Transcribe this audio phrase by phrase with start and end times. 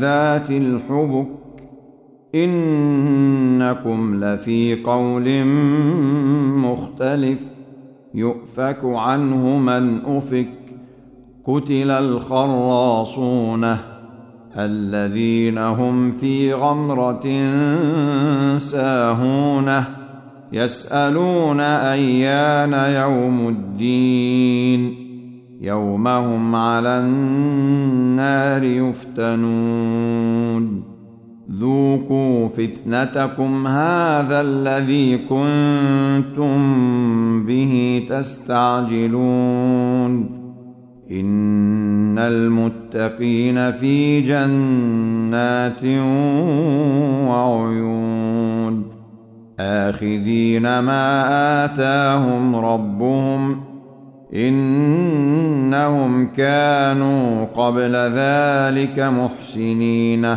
[0.00, 1.28] ذات الحبك
[2.34, 5.44] إنكم لفي قول
[6.58, 7.38] مختلف
[8.14, 10.48] يؤفك عنه من أفك
[11.44, 13.76] قتل الخراصون
[14.56, 17.26] الذين هم في غمرة
[18.56, 19.86] ساهونه
[20.52, 25.03] يسألون أيان يوم الدين
[25.64, 29.64] يوم هم على النار يفتنون.
[31.60, 36.56] ذوقوا فتنتكم هذا الذي كنتم
[37.46, 39.24] به تستعجلون.
[41.10, 45.84] إن المتقين في جنات
[47.28, 48.84] وعيون.
[49.60, 53.73] آخذين ما آتاهم ربهم
[54.36, 60.36] إنهم كانوا قبل ذلك محسنين.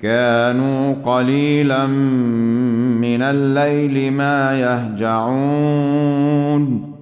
[0.00, 1.86] كانوا قليلا
[2.96, 6.94] من الليل ما يهجعون.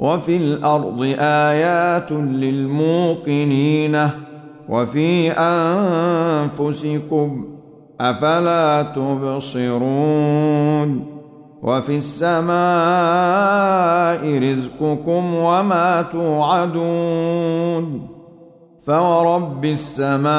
[0.00, 4.08] وفي الأرض آيات للموقنين
[4.68, 5.30] وفي
[6.50, 7.44] أنفسكم
[8.00, 11.06] أفلا تبصرون
[11.62, 12.50] وفي السماء
[14.50, 18.06] رزقكم وما توعدون
[18.86, 20.30] فورب السماء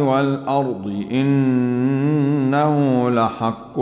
[0.00, 2.76] والارض انه
[3.10, 3.78] لحق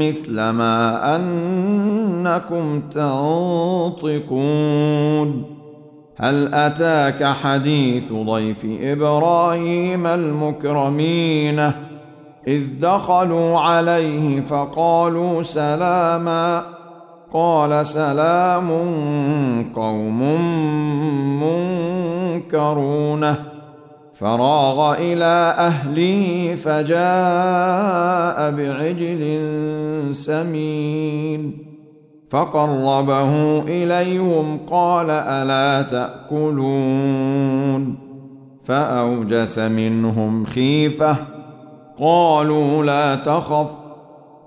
[0.00, 4.44] مثل ما انكم تنطقون
[6.16, 11.72] هل اتاك حديث ضيف إبراهيم المكرمين
[12.46, 16.73] اذ دخلوا عليه فقالوا سلاما
[17.34, 18.68] قال سلام
[19.76, 20.22] قوم
[21.42, 23.34] منكرون.
[24.14, 29.38] فراغ إلى أهله فجاء بعجل
[30.10, 31.58] سمين.
[32.30, 37.96] فقربه إليهم قال ألا تأكلون.
[38.64, 41.16] فأوجس منهم خيفة.
[42.00, 43.83] قالوا لا تخف.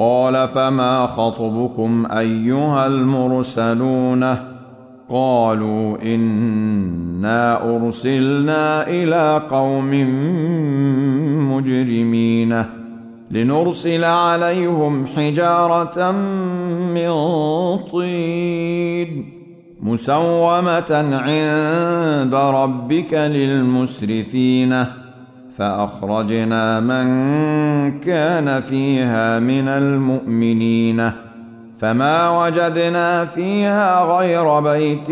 [0.00, 4.36] قال فما خطبكم أيها المرسلون
[5.08, 9.90] قالوا إنا أرسلنا إلى قوم
[11.52, 12.64] مجرمين
[13.30, 16.10] لنرسل عليهم حجارة
[16.94, 17.10] من
[17.92, 19.32] طين
[19.80, 24.84] مسومة عند ربك للمسرفين
[25.60, 27.04] فأخرجنا من
[28.00, 31.10] كان فيها من المؤمنين
[31.78, 35.10] فما وجدنا فيها غير بيت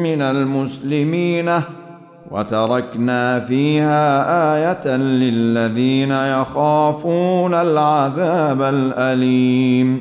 [0.00, 1.50] من المسلمين
[2.30, 10.00] وتركنا فيها آية للذين يخافون العذاب الأليم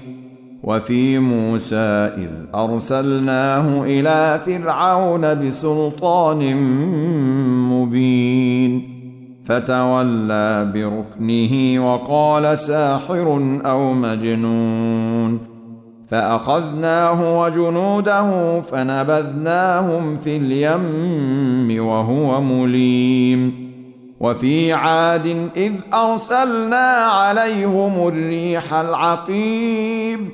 [0.64, 6.56] وفي موسى إذ أرسلناه إلى فرعون بسلطان
[7.70, 8.99] مبين
[9.50, 15.40] فتولى بركنه وقال ساحر أو مجنون.
[16.08, 23.70] فأخذناه وجنوده فنبذناهم في اليم وهو مليم.
[24.20, 30.32] وفي عاد إذ أرسلنا عليهم الريح العقيم.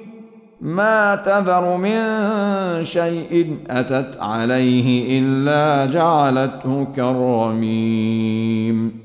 [0.62, 2.04] ما تذر من
[2.84, 9.05] شيء أتت عليه إلا جعلته كالرميم.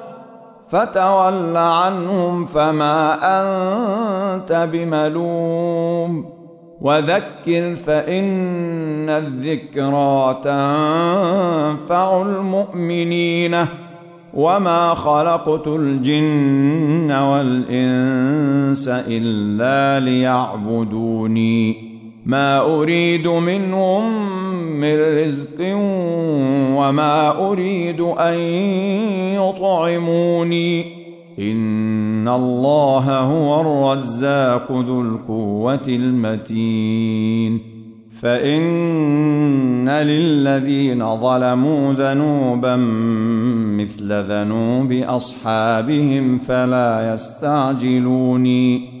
[0.71, 6.25] فتول عنهم فما أنت بملوم.
[6.81, 13.65] وذكر فإن الذكرى تنفع المؤمنين.
[14.33, 21.91] وما خلقت الجن والإنس إلا ليعبدوني.
[22.25, 24.31] ما أريد منهم
[24.71, 25.61] من رزق
[26.77, 28.33] وما أريد أن
[29.33, 31.01] يطعموني.
[31.39, 37.59] إن الله هو الرزاق ذو القوة المتين.
[38.21, 42.75] فإن للذين ظلموا ذنوبا
[43.77, 49.00] مثل ذنوب أصحابهم فلا يستعجلوني.